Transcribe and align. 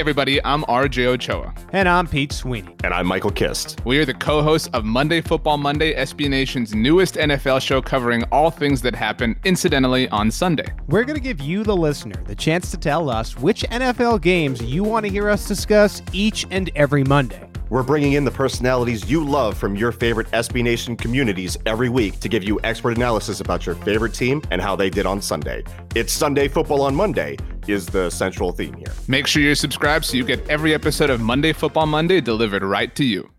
Everybody, 0.00 0.42
I'm 0.46 0.62
RJ 0.62 1.04
Ochoa. 1.04 1.54
And 1.74 1.86
I'm 1.86 2.06
Pete 2.06 2.32
Sweeney. 2.32 2.74
And 2.82 2.94
I'm 2.94 3.06
Michael 3.06 3.30
Kist. 3.30 3.78
We 3.84 3.98
are 3.98 4.06
the 4.06 4.14
co-hosts 4.14 4.70
of 4.72 4.82
Monday 4.86 5.20
Football 5.20 5.58
Monday, 5.58 5.94
SB 5.94 6.30
Nation's 6.30 6.74
newest 6.74 7.16
NFL 7.16 7.60
show 7.60 7.82
covering 7.82 8.22
all 8.32 8.50
things 8.50 8.80
that 8.80 8.94
happen 8.94 9.38
incidentally 9.44 10.08
on 10.08 10.30
Sunday. 10.30 10.72
We're 10.88 11.04
going 11.04 11.18
to 11.18 11.22
give 11.22 11.42
you, 11.42 11.64
the 11.64 11.76
listener, 11.76 12.16
the 12.24 12.34
chance 12.34 12.70
to 12.70 12.78
tell 12.78 13.10
us 13.10 13.36
which 13.36 13.62
NFL 13.64 14.22
games 14.22 14.62
you 14.62 14.82
want 14.84 15.04
to 15.04 15.12
hear 15.12 15.28
us 15.28 15.46
discuss 15.46 16.00
each 16.14 16.46
and 16.50 16.70
every 16.74 17.04
Monday. 17.04 17.49
We're 17.70 17.84
bringing 17.84 18.14
in 18.14 18.24
the 18.24 18.32
personalities 18.32 19.08
you 19.08 19.24
love 19.24 19.56
from 19.56 19.76
your 19.76 19.92
favorite 19.92 20.28
SB 20.32 20.64
Nation 20.64 20.96
communities 20.96 21.56
every 21.66 21.88
week 21.88 22.18
to 22.18 22.28
give 22.28 22.42
you 22.42 22.58
expert 22.64 22.96
analysis 22.96 23.40
about 23.40 23.64
your 23.64 23.76
favorite 23.76 24.12
team 24.12 24.42
and 24.50 24.60
how 24.60 24.74
they 24.74 24.90
did 24.90 25.06
on 25.06 25.22
Sunday. 25.22 25.62
It's 25.94 26.12
Sunday 26.12 26.48
Football 26.48 26.82
on 26.82 26.96
Monday 26.96 27.36
is 27.68 27.86
the 27.86 28.10
central 28.10 28.50
theme 28.50 28.74
here. 28.74 28.92
Make 29.06 29.28
sure 29.28 29.40
you're 29.40 29.54
subscribed 29.54 30.04
so 30.04 30.16
you 30.16 30.24
get 30.24 30.44
every 30.48 30.74
episode 30.74 31.10
of 31.10 31.20
Monday 31.20 31.52
Football 31.52 31.86
Monday 31.86 32.20
delivered 32.20 32.64
right 32.64 32.92
to 32.96 33.04
you. 33.04 33.30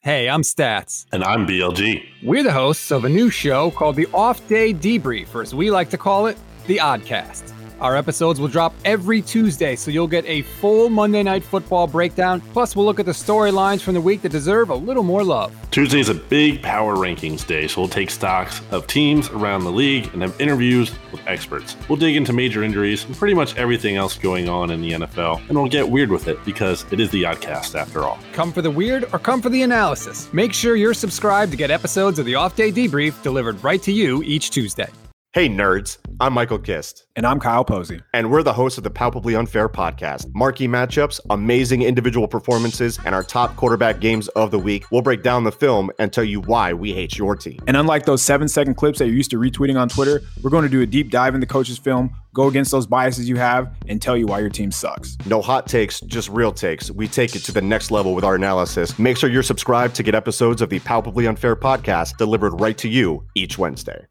Hey, 0.00 0.28
I'm 0.28 0.42
Stats. 0.42 1.06
And 1.10 1.24
I'm 1.24 1.46
BLG. 1.46 2.04
We're 2.22 2.42
the 2.42 2.52
hosts 2.52 2.90
of 2.90 3.06
a 3.06 3.08
new 3.08 3.30
show 3.30 3.70
called 3.70 3.96
the 3.96 4.06
Off 4.12 4.46
Day 4.48 4.74
Debrief, 4.74 5.34
or 5.34 5.40
as 5.40 5.54
we 5.54 5.70
like 5.70 5.88
to 5.90 5.98
call 5.98 6.26
it, 6.26 6.36
the 6.66 6.76
Oddcast. 6.76 7.54
Our 7.80 7.96
episodes 7.96 8.40
will 8.40 8.48
drop 8.48 8.74
every 8.84 9.22
Tuesday, 9.22 9.76
so 9.76 9.90
you'll 9.90 10.08
get 10.08 10.24
a 10.26 10.42
full 10.42 10.90
Monday 10.90 11.22
Night 11.22 11.44
Football 11.44 11.86
breakdown. 11.86 12.40
Plus, 12.52 12.74
we'll 12.74 12.84
look 12.84 12.98
at 12.98 13.06
the 13.06 13.12
storylines 13.12 13.80
from 13.80 13.94
the 13.94 14.00
week 14.00 14.22
that 14.22 14.32
deserve 14.32 14.70
a 14.70 14.74
little 14.74 15.04
more 15.04 15.22
love. 15.22 15.54
Tuesday 15.70 16.00
is 16.00 16.08
a 16.08 16.14
big 16.14 16.60
power 16.60 16.96
rankings 16.96 17.46
day, 17.46 17.68
so 17.68 17.80
we'll 17.80 17.88
take 17.88 18.10
stocks 18.10 18.62
of 18.72 18.86
teams 18.88 19.28
around 19.28 19.62
the 19.62 19.70
league 19.70 20.10
and 20.12 20.22
have 20.22 20.40
interviews 20.40 20.90
with 21.12 21.20
experts. 21.28 21.76
We'll 21.88 21.98
dig 21.98 22.16
into 22.16 22.32
major 22.32 22.64
injuries 22.64 23.04
and 23.04 23.16
pretty 23.16 23.34
much 23.34 23.56
everything 23.56 23.94
else 23.94 24.18
going 24.18 24.48
on 24.48 24.70
in 24.70 24.80
the 24.80 24.92
NFL, 24.92 25.48
and 25.48 25.56
we'll 25.56 25.68
get 25.68 25.88
weird 25.88 26.10
with 26.10 26.26
it 26.26 26.44
because 26.44 26.84
it 26.90 26.98
is 26.98 27.10
the 27.10 27.22
Oddcast 27.22 27.78
after 27.78 28.00
all. 28.00 28.18
Come 28.32 28.52
for 28.52 28.62
the 28.62 28.70
weird 28.70 29.04
or 29.12 29.20
come 29.20 29.40
for 29.40 29.50
the 29.50 29.62
analysis. 29.62 30.32
Make 30.32 30.52
sure 30.52 30.74
you're 30.74 30.94
subscribed 30.94 31.52
to 31.52 31.56
get 31.56 31.70
episodes 31.70 32.18
of 32.18 32.26
the 32.26 32.34
Off 32.34 32.56
Day 32.56 32.72
Debrief 32.72 33.22
delivered 33.22 33.62
right 33.62 33.82
to 33.82 33.92
you 33.92 34.22
each 34.24 34.50
Tuesday. 34.50 34.88
Hey, 35.38 35.48
nerds. 35.48 35.98
I'm 36.18 36.32
Michael 36.32 36.58
Kist. 36.58 37.06
And 37.14 37.24
I'm 37.24 37.38
Kyle 37.38 37.64
Posey. 37.64 38.00
And 38.12 38.28
we're 38.28 38.42
the 38.42 38.54
hosts 38.54 38.76
of 38.76 38.82
the 38.82 38.90
Palpably 38.90 39.36
Unfair 39.36 39.68
podcast. 39.68 40.26
Marquee 40.34 40.66
matchups, 40.66 41.20
amazing 41.30 41.82
individual 41.82 42.26
performances, 42.26 42.98
and 43.04 43.14
our 43.14 43.22
top 43.22 43.54
quarterback 43.54 44.00
games 44.00 44.26
of 44.30 44.50
the 44.50 44.58
week. 44.58 44.90
We'll 44.90 45.02
break 45.02 45.22
down 45.22 45.44
the 45.44 45.52
film 45.52 45.92
and 46.00 46.12
tell 46.12 46.24
you 46.24 46.40
why 46.40 46.72
we 46.72 46.92
hate 46.92 47.16
your 47.16 47.36
team. 47.36 47.60
And 47.68 47.76
unlike 47.76 48.04
those 48.04 48.20
seven 48.20 48.48
second 48.48 48.74
clips 48.74 48.98
that 48.98 49.06
you're 49.06 49.14
used 49.14 49.30
to 49.30 49.38
retweeting 49.38 49.78
on 49.78 49.88
Twitter, 49.88 50.22
we're 50.42 50.50
going 50.50 50.64
to 50.64 50.68
do 50.68 50.80
a 50.80 50.86
deep 50.86 51.12
dive 51.12 51.36
in 51.36 51.40
the 51.40 51.46
coach's 51.46 51.78
film, 51.78 52.12
go 52.34 52.48
against 52.48 52.72
those 52.72 52.88
biases 52.88 53.28
you 53.28 53.36
have, 53.36 53.72
and 53.86 54.02
tell 54.02 54.16
you 54.16 54.26
why 54.26 54.40
your 54.40 54.50
team 54.50 54.72
sucks. 54.72 55.16
No 55.24 55.40
hot 55.40 55.68
takes, 55.68 56.00
just 56.00 56.28
real 56.30 56.50
takes. 56.50 56.90
We 56.90 57.06
take 57.06 57.36
it 57.36 57.44
to 57.44 57.52
the 57.52 57.62
next 57.62 57.92
level 57.92 58.12
with 58.12 58.24
our 58.24 58.34
analysis. 58.34 58.98
Make 58.98 59.16
sure 59.16 59.30
you're 59.30 59.44
subscribed 59.44 59.94
to 59.94 60.02
get 60.02 60.16
episodes 60.16 60.60
of 60.62 60.68
the 60.68 60.80
Palpably 60.80 61.28
Unfair 61.28 61.54
podcast 61.54 62.16
delivered 62.16 62.60
right 62.60 62.76
to 62.78 62.88
you 62.88 63.24
each 63.36 63.56
Wednesday. 63.56 64.04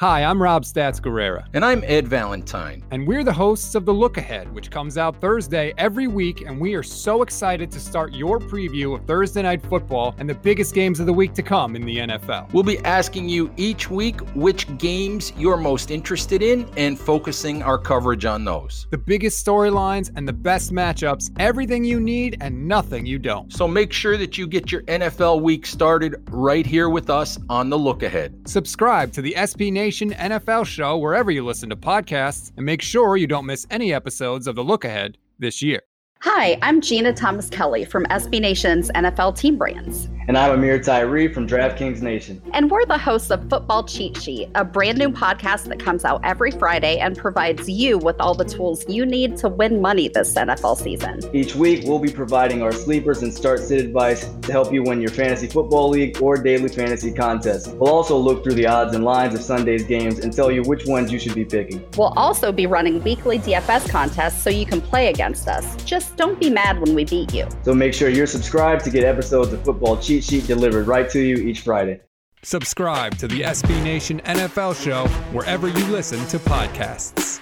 Hi, 0.00 0.22
I'm 0.22 0.40
Rob 0.40 0.62
Stats 0.62 1.00
Guerrera. 1.00 1.48
And 1.54 1.64
I'm 1.64 1.82
Ed 1.82 2.06
Valentine. 2.06 2.84
And 2.92 3.04
we're 3.04 3.24
the 3.24 3.32
hosts 3.32 3.74
of 3.74 3.84
The 3.84 3.92
Look 3.92 4.16
Ahead, 4.16 4.54
which 4.54 4.70
comes 4.70 4.96
out 4.96 5.20
Thursday 5.20 5.74
every 5.76 6.06
week. 6.06 6.42
And 6.42 6.60
we 6.60 6.74
are 6.74 6.84
so 6.84 7.22
excited 7.22 7.68
to 7.72 7.80
start 7.80 8.14
your 8.14 8.38
preview 8.38 8.94
of 8.94 9.04
Thursday 9.06 9.42
Night 9.42 9.60
Football 9.60 10.14
and 10.18 10.30
the 10.30 10.36
biggest 10.36 10.72
games 10.72 11.00
of 11.00 11.06
the 11.06 11.12
week 11.12 11.34
to 11.34 11.42
come 11.42 11.74
in 11.74 11.84
the 11.84 11.96
NFL. 11.96 12.52
We'll 12.52 12.62
be 12.62 12.78
asking 12.84 13.28
you 13.28 13.52
each 13.56 13.90
week 13.90 14.20
which 14.36 14.68
games 14.78 15.32
you're 15.36 15.56
most 15.56 15.90
interested 15.90 16.42
in 16.44 16.70
and 16.76 16.96
focusing 16.96 17.64
our 17.64 17.76
coverage 17.76 18.24
on 18.24 18.44
those. 18.44 18.86
The 18.92 18.98
biggest 18.98 19.44
storylines 19.44 20.12
and 20.14 20.28
the 20.28 20.32
best 20.32 20.70
matchups, 20.70 21.32
everything 21.40 21.84
you 21.84 21.98
need 21.98 22.36
and 22.40 22.68
nothing 22.68 23.04
you 23.04 23.18
don't. 23.18 23.52
So 23.52 23.66
make 23.66 23.92
sure 23.92 24.16
that 24.16 24.38
you 24.38 24.46
get 24.46 24.70
your 24.70 24.82
NFL 24.82 25.42
week 25.42 25.66
started 25.66 26.22
right 26.30 26.64
here 26.64 26.88
with 26.88 27.10
us 27.10 27.36
on 27.48 27.68
The 27.68 27.76
Look 27.76 28.04
Ahead. 28.04 28.48
Subscribe 28.48 29.12
to 29.14 29.22
the 29.22 29.34
SB 29.36 29.72
Nation 29.72 29.87
Nation 29.88 30.10
NFL 30.10 30.66
show 30.66 30.98
wherever 30.98 31.30
you 31.30 31.42
listen 31.42 31.70
to 31.70 31.74
podcasts, 31.74 32.52
and 32.58 32.66
make 32.66 32.82
sure 32.82 33.16
you 33.16 33.26
don't 33.26 33.46
miss 33.46 33.66
any 33.70 33.94
episodes 33.94 34.46
of 34.46 34.54
The 34.54 34.62
Look 34.62 34.84
Ahead 34.84 35.16
this 35.38 35.62
year. 35.62 35.80
Hi, 36.22 36.58
I'm 36.62 36.80
Jeanna 36.80 37.12
Thomas 37.12 37.48
Kelly 37.48 37.84
from 37.84 38.04
SB 38.06 38.40
Nation's 38.40 38.90
NFL 38.90 39.38
Team 39.38 39.56
Brands. 39.56 40.08
And 40.26 40.36
I'm 40.36 40.58
Ameer 40.58 40.84
Tyree 40.84 41.32
from 41.32 41.46
DraftKings 41.46 42.02
Nation. 42.02 42.42
And 42.52 42.70
we're 42.70 42.84
the 42.84 42.98
hosts 42.98 43.30
of 43.30 43.48
Football 43.48 43.84
Cheat 43.84 44.20
Sheet, 44.20 44.50
a 44.54 44.62
brand 44.62 44.98
new 44.98 45.08
podcast 45.08 45.64
that 45.68 45.78
comes 45.78 46.04
out 46.04 46.20
every 46.24 46.50
Friday 46.50 46.98
and 46.98 47.16
provides 47.16 47.66
you 47.66 47.96
with 47.96 48.20
all 48.20 48.34
the 48.34 48.44
tools 48.44 48.84
you 48.88 49.06
need 49.06 49.38
to 49.38 49.48
win 49.48 49.80
money 49.80 50.08
this 50.08 50.34
NFL 50.34 50.76
season. 50.76 51.20
Each 51.32 51.54
week, 51.54 51.84
we'll 51.84 51.98
be 51.98 52.12
providing 52.12 52.62
our 52.62 52.72
sleepers 52.72 53.22
and 53.22 53.32
start 53.32 53.60
sit 53.60 53.82
advice 53.82 54.28
to 54.28 54.52
help 54.52 54.70
you 54.70 54.82
win 54.82 55.00
your 55.00 55.12
fantasy 55.12 55.46
football 55.46 55.88
league 55.88 56.20
or 56.20 56.36
daily 56.36 56.68
fantasy 56.68 57.12
contest. 57.12 57.72
We'll 57.74 57.90
also 57.90 58.18
look 58.18 58.44
through 58.44 58.54
the 58.54 58.66
odds 58.66 58.94
and 58.94 59.04
lines 59.04 59.34
of 59.34 59.40
Sunday's 59.40 59.84
games 59.84 60.18
and 60.18 60.30
tell 60.30 60.50
you 60.50 60.62
which 60.62 60.84
ones 60.84 61.10
you 61.10 61.18
should 61.18 61.36
be 61.36 61.46
picking. 61.46 61.82
We'll 61.96 62.12
also 62.18 62.52
be 62.52 62.66
running 62.66 63.02
weekly 63.02 63.38
DFS 63.38 63.88
contests 63.88 64.42
so 64.42 64.50
you 64.50 64.66
can 64.66 64.82
play 64.82 65.06
against 65.06 65.48
us. 65.48 65.74
Just 65.84 66.07
don't 66.16 66.38
be 66.38 66.50
mad 66.50 66.80
when 66.80 66.94
we 66.94 67.04
beat 67.04 67.32
you. 67.32 67.48
So 67.62 67.74
make 67.74 67.94
sure 67.94 68.08
you're 68.08 68.26
subscribed 68.26 68.84
to 68.84 68.90
get 68.90 69.04
episodes 69.04 69.52
of 69.52 69.64
Football 69.64 69.96
Cheat 69.96 70.18
cheat 70.18 70.24
sheet 70.24 70.46
delivered 70.46 70.86
right 70.86 71.08
to 71.10 71.20
you 71.20 71.36
each 71.36 71.60
Friday. 71.60 72.00
Subscribe 72.42 73.16
to 73.18 73.28
the 73.28 73.42
SB 73.42 73.82
Nation 73.82 74.20
NFL 74.24 74.82
show 74.82 75.06
wherever 75.32 75.68
you 75.68 75.84
listen 75.86 76.24
to 76.28 76.38
podcasts. 76.38 77.40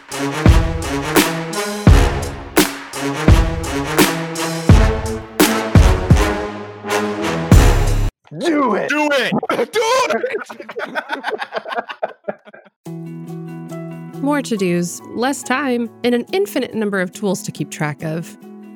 Do 8.38 8.74
it! 8.74 8.88
Do 8.88 9.08
it! 9.12 9.32
Do 9.72 9.80
it! 14.16 14.22
More 14.22 14.42
to 14.42 14.56
dos, 14.56 15.00
less 15.14 15.42
time, 15.42 15.88
and 16.02 16.14
an 16.14 16.24
infinite 16.32 16.74
number 16.74 17.00
of 17.00 17.12
tools 17.12 17.42
to 17.42 17.52
keep 17.52 17.70
track 17.70 18.02
of. 18.02 18.36